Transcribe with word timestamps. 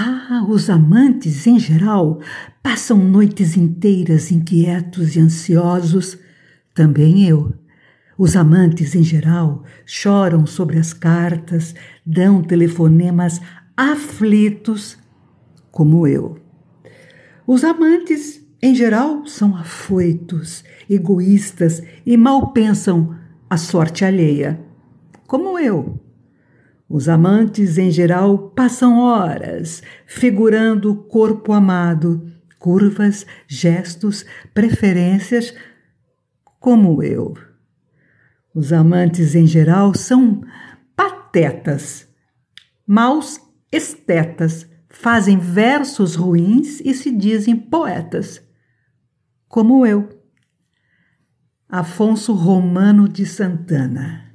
Ah, 0.00 0.46
os 0.48 0.70
amantes, 0.70 1.44
em 1.44 1.58
geral, 1.58 2.20
passam 2.62 2.98
noites 2.98 3.56
inteiras 3.56 4.30
inquietos 4.30 5.16
e 5.16 5.20
ansiosos. 5.20 6.16
Também 6.72 7.26
eu. 7.26 7.52
Os 8.16 8.36
amantes, 8.36 8.94
em 8.94 9.02
geral, 9.02 9.64
choram 9.84 10.46
sobre 10.46 10.78
as 10.78 10.92
cartas, 10.92 11.74
dão 12.06 12.40
telefonemas 12.40 13.40
aflitos, 13.76 14.96
como 15.72 16.06
eu. 16.06 16.38
Os 17.44 17.64
amantes, 17.64 18.40
em 18.62 18.76
geral, 18.76 19.26
são 19.26 19.56
afoitos, 19.56 20.62
egoístas 20.88 21.82
e 22.06 22.16
mal 22.16 22.52
pensam 22.52 23.16
a 23.50 23.56
sorte 23.56 24.04
alheia, 24.04 24.60
como 25.26 25.58
eu. 25.58 26.00
Os 26.88 27.06
amantes, 27.06 27.76
em 27.76 27.90
geral, 27.90 28.50
passam 28.50 28.98
horas 28.98 29.82
figurando 30.06 30.90
o 30.90 30.96
corpo 30.96 31.52
amado, 31.52 32.32
curvas, 32.58 33.26
gestos, 33.46 34.24
preferências, 34.54 35.54
como 36.58 37.02
eu. 37.02 37.34
Os 38.54 38.72
amantes, 38.72 39.34
em 39.34 39.46
geral, 39.46 39.94
são 39.94 40.42
patetas, 40.96 42.08
maus 42.86 43.38
estetas, 43.70 44.66
fazem 44.88 45.38
versos 45.38 46.14
ruins 46.14 46.80
e 46.80 46.94
se 46.94 47.14
dizem 47.14 47.54
poetas, 47.54 48.42
como 49.46 49.84
eu. 49.84 50.08
Afonso 51.68 52.32
Romano 52.32 53.06
de 53.06 53.26
Santana 53.26 54.27